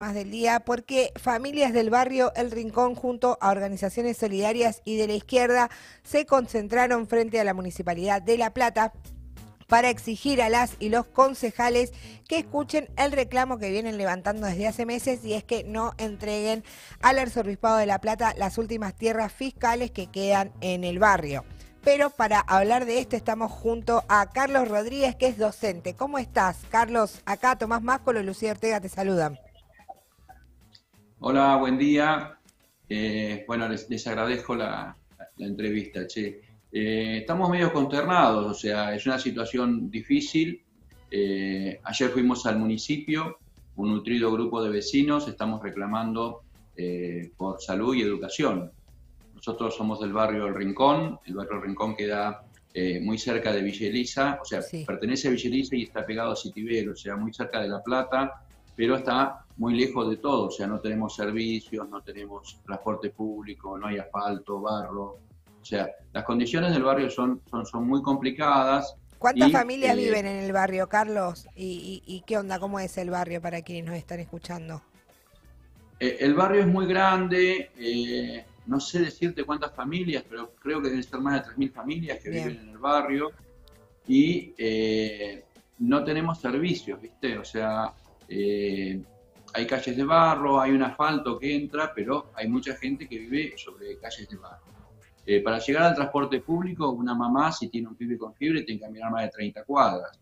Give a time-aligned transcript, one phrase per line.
[0.00, 5.08] más del día porque familias del barrio El Rincón junto a organizaciones solidarias y de
[5.08, 5.70] la izquierda
[6.04, 8.92] se concentraron frente a la Municipalidad de La Plata
[9.66, 11.92] para exigir a las y los concejales
[12.28, 16.62] que escuchen el reclamo que vienen levantando desde hace meses y es que no entreguen
[17.02, 21.44] al arzobispado de La Plata las últimas tierras fiscales que quedan en el barrio.
[21.82, 25.94] Pero para hablar de esto estamos junto a Carlos Rodríguez, que es docente.
[25.94, 27.20] ¿Cómo estás, Carlos?
[27.24, 29.40] Acá Tomás Máscolo y Lucía Ortega te saludan.
[31.20, 32.38] Hola, buen día.
[32.88, 34.96] Eh, bueno, les, agradezco la,
[35.38, 36.40] entrevista, che.
[36.70, 40.62] Eh, estamos medio consternados, o sea, es una situación difícil.
[41.10, 43.38] Eh, ayer fuimos al municipio,
[43.74, 46.42] un nutrido grupo de vecinos, estamos reclamando
[47.36, 48.70] por salud y educación.
[49.34, 52.44] Nosotros somos del barrio El Rincón, el barrio El Rincón queda
[53.02, 56.94] muy cerca de Villa o sea, pertenece a Villa y está pegado a Citibel, o
[56.94, 58.44] sea, muy cerca de La Plata,
[58.78, 63.76] pero está muy lejos de todo, o sea, no tenemos servicios, no tenemos transporte público,
[63.76, 65.18] no hay asfalto, barro,
[65.60, 68.94] o sea, las condiciones del barrio son, son, son muy complicadas.
[69.18, 71.48] ¿Cuántas familias eh, viven en el barrio, Carlos?
[71.56, 72.60] ¿Y, qué onda?
[72.60, 74.80] ¿Cómo es el barrio para quienes nos están escuchando?
[75.98, 80.86] Eh, el barrio es muy grande, eh, no sé decirte cuántas familias, pero creo que
[80.86, 83.32] deben ser más de 3.000 familias que viven en el barrio
[84.06, 84.54] y
[85.80, 87.36] no tenemos servicios, ¿viste?
[87.38, 87.92] O sea,
[88.28, 89.02] eh,
[89.54, 93.54] hay calles de barro, hay un asfalto que entra, pero hay mucha gente que vive
[93.56, 94.64] sobre calles de barro.
[95.24, 98.80] Eh, para llegar al transporte público, una mamá, si tiene un pibe con fiebre, tiene
[98.80, 100.18] que caminar más de 30 cuadras.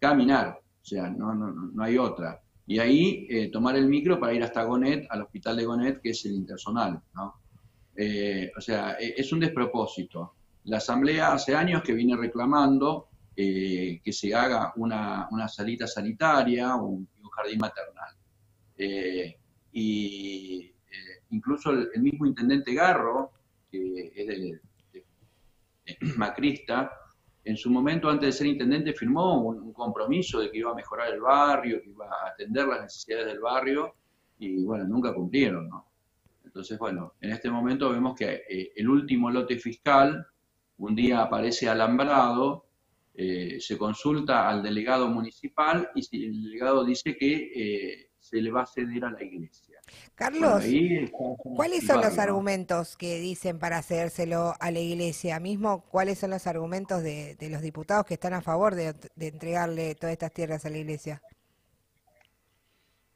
[0.00, 2.40] Caminar, o sea, no, no, no hay otra.
[2.66, 6.10] Y ahí eh, tomar el micro para ir hasta Gonet, al hospital de Gonet, que
[6.10, 7.00] es el intersonal.
[7.16, 10.34] o sea, e, es un despropósito.
[10.64, 17.08] La Asamblea hace años que viene reclamando que se haga una, una salita sanitaria, un,
[17.30, 18.14] jardín maternal.
[18.76, 19.36] Eh,
[19.72, 23.30] y eh, incluso el, mismo intendente Garro,
[23.70, 24.60] que es de,
[26.16, 26.90] macrista,
[27.44, 31.12] en su momento antes de ser intendente firmó un, compromiso de que iba a mejorar
[31.12, 33.94] el barrio, que iba a atender las necesidades del barrio,
[34.38, 35.86] y bueno, nunca cumplieron, ¿no?
[36.44, 40.26] Entonces, bueno, en este momento vemos que eh, el último lote fiscal
[40.78, 42.66] un día aparece alambrado
[43.14, 48.50] eh, se consulta al delegado municipal y si el delegado dice que eh, se le
[48.50, 49.78] va a ceder a la iglesia.
[50.14, 50.64] Carlos,
[51.56, 55.40] ¿cuáles son los argumentos que dicen para cedérselo a la iglesia?
[55.40, 60.12] Mismo, ¿cuáles son los argumentos de, los diputados que están a favor de, entregarle todas
[60.12, 61.22] estas tierras a la iglesia?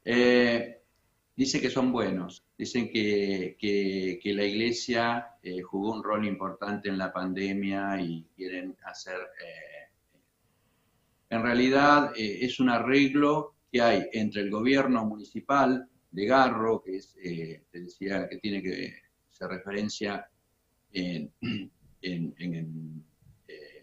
[0.03, 0.81] Eh,
[1.35, 5.27] dice que son buenos, dicen que, que, la iglesia
[5.63, 9.17] jugó un rol importante en la pandemia y quieren hacer
[11.29, 16.97] en realidad eh, es un arreglo que hay entre el gobierno municipal de Garro, que
[16.97, 18.93] es, eh, te decía que tiene que
[19.29, 20.29] ser referencia
[20.93, 21.31] en,
[22.01, 23.03] eh,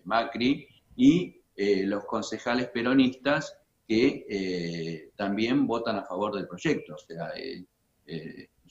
[0.05, 0.67] Macri,
[0.97, 6.95] y los concejales peronistas que también votan a favor del proyecto.
[6.95, 7.31] O sea,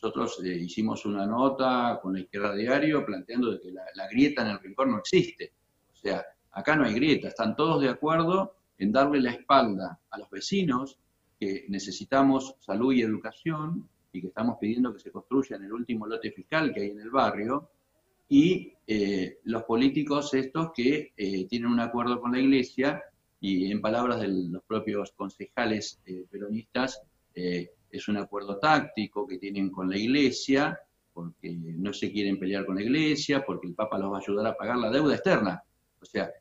[0.01, 4.59] nosotros hicimos una nota con la izquierda diario planteando de que la, grieta en el
[4.59, 5.53] rincón no existe.
[5.93, 10.17] O sea, acá no hay grieta, están todos de acuerdo en darle la espalda a
[10.17, 10.97] los vecinos
[11.39, 16.07] que necesitamos salud y educación y que estamos pidiendo que se construya en el último
[16.07, 17.69] lote fiscal que hay en el barrio,
[18.27, 23.03] y eh, los políticos estos que eh, tienen un acuerdo con la iglesia
[23.39, 27.01] y en palabras de los propios concejales eh, peronistas,
[27.91, 30.79] es un acuerdo táctico que tienen con la iglesia,
[31.13, 34.47] porque no se quieren pelear con la iglesia, porque el Papa los va a ayudar
[34.47, 35.61] a pagar la deuda externa.
[36.01, 36.31] O sea,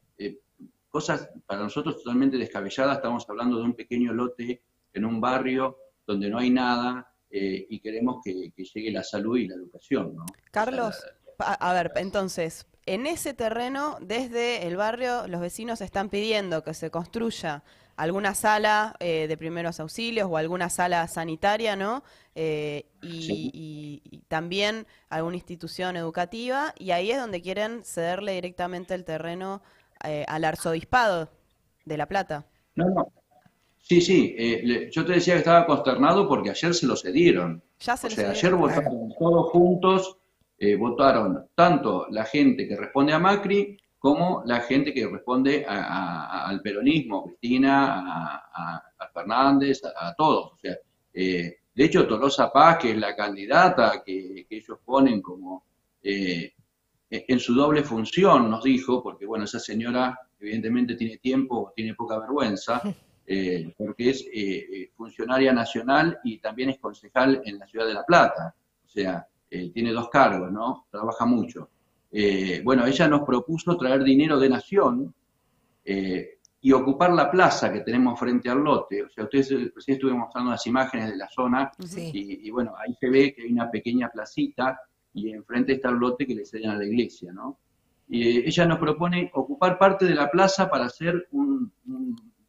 [0.90, 2.96] cosas para nosotros totalmente descabelladas.
[2.96, 4.62] Estamos hablando de un pequeño lote
[4.92, 9.46] en un barrio donde no hay nada eh, y queremos que, llegue la salud y
[9.46, 10.16] la educación.
[10.16, 10.26] ¿no?
[10.50, 11.02] Carlos,
[11.38, 16.90] a ver, entonces, en ese terreno, desde el barrio, los vecinos están pidiendo que se
[16.90, 17.62] construya
[17.96, 22.02] alguna sala eh, de primeros auxilios o alguna sala sanitaria, ¿no?
[22.34, 29.04] Eh, y, y, también alguna institución educativa, y ahí es donde quieren cederle directamente el
[29.04, 29.62] terreno
[30.04, 31.30] eh, al arzobispado
[31.84, 32.46] de La Plata.
[32.74, 33.12] No, no.
[33.82, 37.62] Sí, sí, eh, yo te decía que estaba consternado porque ayer se lo cedieron.
[37.80, 40.18] Ya se o sea, ayer votaron todos juntos,
[40.60, 46.62] eh, votaron tanto la gente que responde a Macri como la gente que responde al
[46.62, 50.52] peronismo, Cristina, a, Fernández, a, todos.
[50.52, 50.74] O sea,
[51.12, 55.64] de hecho, Tolosa Paz, que es la candidata que, que ellos ponen como
[57.10, 62.18] en su doble función, nos dijo, porque bueno, esa señora evidentemente tiene tiempo, tiene poca
[62.18, 62.82] vergüenza,
[63.26, 68.04] eh, porque es eh, funcionaria nacional y también es concejal en la ciudad de La
[68.04, 68.54] Plata.
[68.84, 70.86] O sea, tiene dos cargos, ¿no?
[70.90, 71.70] Trabaja mucho.
[72.64, 75.14] bueno, ella nos propuso traer dinero de nación
[76.62, 79.02] y ocupar la plaza que tenemos frente al lote.
[79.02, 82.94] O sea, ustedes recién estuvimos mostrando las imágenes de la zona y, y, bueno, ahí
[82.94, 84.78] se ve que hay una pequeña placita
[85.14, 87.58] y enfrente está el lote que le ceden a la iglesia, ¿no?
[88.08, 91.72] Y ella nos propone ocupar parte de la plaza para hacer un,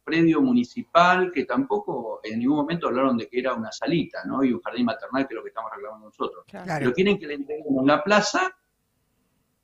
[0.04, 4.42] predio municipal que tampoco en ningún momento hablaron de que era una salita, ¿no?
[4.44, 6.44] Y un jardín maternal, que es lo que estamos reclamando nosotros.
[6.50, 8.54] Pero quieren que le entreguemos la plaza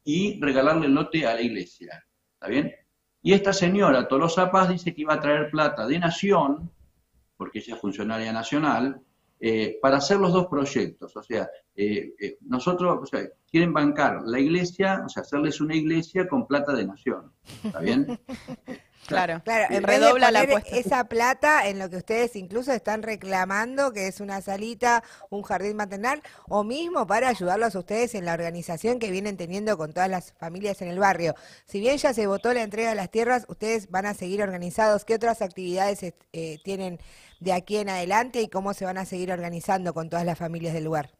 [0.04, 2.04] y regalarle el lote a la iglesia,
[2.34, 2.72] ¿está bien?
[3.20, 6.70] Y esta señora, Tolosa Paz, dice que iba a traer plata de Nación,
[7.36, 9.02] porque ella es funcionaria nacional,
[9.40, 11.16] eh, para hacer los dos proyectos.
[11.16, 15.76] O sea, eh, eh, nosotros, o sea, quieren bancar la iglesia, o sea, hacerles una
[15.76, 17.32] iglesia con plata de nación.
[17.62, 18.18] ¿Está bien?
[19.08, 20.76] Claro, claro, en redobla la apuesta.
[20.76, 25.76] Esa plata en lo que ustedes incluso están reclamando, que es una salita, un jardín
[25.76, 30.08] maternal, o mismo para ayudarlos a ustedes en la organización que vienen teniendo con todas
[30.08, 31.34] las familias en el barrio.
[31.64, 35.04] Si bien ya se votó la entrega de las tierras, ustedes van a seguir organizados.
[35.04, 36.98] ¿Qué otras actividades eh, tienen
[37.40, 40.74] de aquí en adelante y cómo se van a seguir organizando con todas las familias
[40.74, 41.17] del lugar?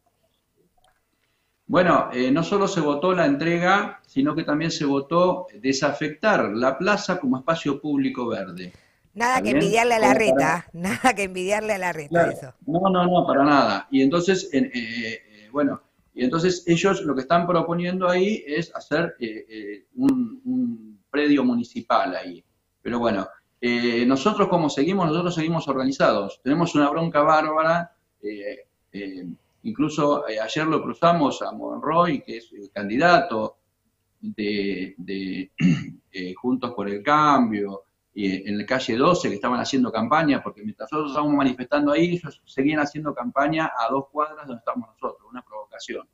[1.68, 6.78] Bueno, eh, no solo se votó la entrega, sino que también se votó desafectar la
[6.78, 8.72] plaza como espacio público verde.
[9.12, 12.54] Nada que envidiarle a la reta, nada que envidiarle a la reta eso.
[12.64, 13.86] No, no, no, para nada.
[13.90, 15.82] Y entonces, eh, eh, bueno,
[16.14, 19.14] y entonces ellos lo que están proponiendo ahí es hacer
[19.94, 22.42] un, predio municipal ahí.
[22.80, 23.28] Pero bueno,
[24.06, 26.40] nosotros como seguimos, nosotros seguimos organizados.
[26.42, 27.92] Tenemos una bronca bárbara.
[29.68, 33.58] Incluso eh, ayer lo cruzamos a Monroy, que es el candidato
[34.20, 34.94] de,
[36.12, 37.84] eh, Juntos por el Cambio,
[38.14, 42.14] y en la calle 12 que estaban haciendo campaña, porque mientras nosotros estábamos manifestando ahí,
[42.14, 46.08] ellos seguían haciendo campaña a dos cuadras donde estamos nosotros, una provocación.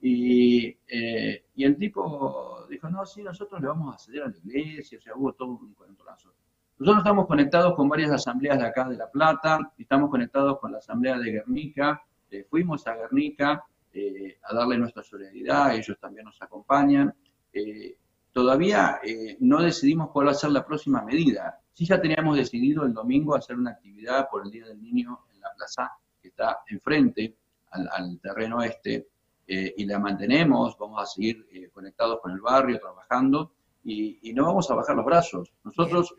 [0.00, 4.98] Y, eh, el tipo dijo, no, sí, nosotros le vamos a ceder a la iglesia,
[4.98, 6.32] o sea, hubo todo un encontronazo.
[6.78, 10.78] Nosotros estamos conectados con varias asambleas de acá de La Plata, estamos conectados con la
[10.78, 12.02] asamblea de Guernica,
[12.32, 17.14] este, fuimos a Guernica eh, a darle nuestra solidaridad, ellos también nos acompañan.
[17.52, 17.98] Eh,
[18.32, 21.60] todavía eh, no decidimos cuál va a ser la próxima medida.
[21.74, 25.40] Sí ya teníamos decidido el domingo hacer una actividad por el Día del Niño en
[25.40, 25.92] la plaza
[26.22, 27.36] que está enfrente
[27.70, 29.08] al, terreno este
[29.46, 33.52] y la mantenemos, vamos a seguir conectados con el barrio, trabajando
[33.84, 35.52] y, no vamos a bajar los brazos.
[35.64, 36.14] Nosotros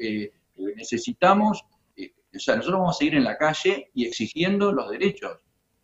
[0.57, 1.63] necesitamos,
[1.97, 5.42] o sea, nosotros vamos a seguir en la calle y exigiendo los derechos.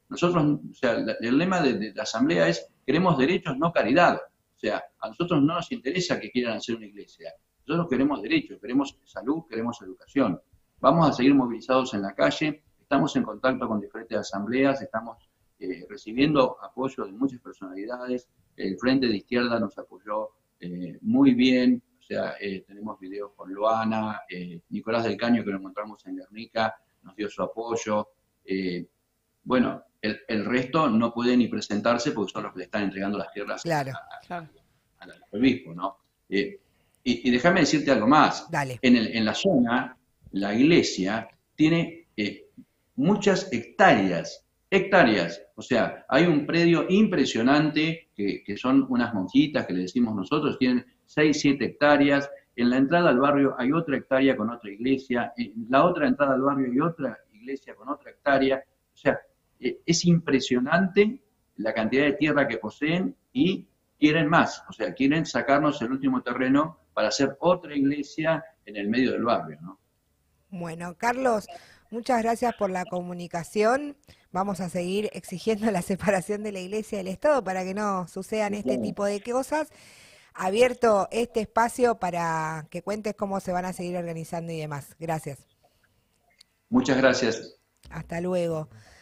[0.09, 4.15] Nosotros, o sea, el lema de, la Asamblea es queremos derechos, no caridad.
[4.15, 7.31] O sea, a nosotros no nos interesa que quieran hacer una iglesia.
[7.65, 10.41] Nosotros queremos derechos, queremos salud, queremos educación.
[10.79, 15.29] Vamos a seguir movilizados en la calle, estamos en contacto con diferentes asambleas, estamos
[15.59, 18.27] eh, recibiendo apoyo de muchas personalidades.
[18.55, 20.29] El Frente de Izquierda nos apoyó
[20.59, 24.21] eh, muy bien, o sea, eh, tenemos videos con Luana,
[24.69, 28.09] Nicolás del Caño, que lo encontramos en Guernica, nos dio su apoyo.
[29.49, 33.33] Bueno, el, resto no puede ni presentarse porque son los que le están entregando las
[33.33, 33.63] tierras
[34.99, 35.97] al obispo, ¿no?
[36.29, 36.59] Eh,
[37.03, 38.47] y, déjame decirte algo más.
[38.83, 39.97] En, el, en la zona,
[40.33, 42.45] la iglesia tiene eh,
[42.97, 45.41] muchas hectáreas, hectáreas.
[45.55, 50.59] O sea, hay un predio impresionante que, que, son unas monjitas que le decimos nosotros,
[50.59, 52.29] tienen 6, 7 hectáreas.
[52.55, 55.33] En la entrada al barrio hay otra hectárea con otra iglesia.
[55.37, 58.63] En la otra entrada al barrio hay otra iglesia con otra hectárea.
[58.93, 59.19] O sea,
[59.59, 61.21] eh, es impresionante
[61.57, 63.67] la cantidad de tierra que poseen y
[63.99, 68.87] quieren más, o sea, quieren sacarnos el último terreno para hacer otra iglesia en el
[68.87, 69.79] medio del barrio, ¿no?
[70.49, 71.47] Bueno, Carlos,
[71.91, 73.97] muchas gracias por la comunicación.
[74.31, 78.07] Vamos a seguir exigiendo la separación de la iglesia y del Estado para que no
[78.07, 79.69] sucedan este tipo de cosas.
[80.33, 84.95] Abierto este espacio para que cuentes cómo se van a seguir organizando y demás.
[84.97, 85.45] Gracias.
[86.69, 87.57] Muchas gracias.
[87.89, 88.69] Hasta luego.